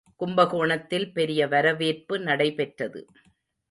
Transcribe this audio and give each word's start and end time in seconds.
கும்பகோணத்தில் 0.15 1.07
பெரிய 1.13 1.47
வரவேற்பு 1.47 2.19
நடைபெற்றது. 2.19 3.01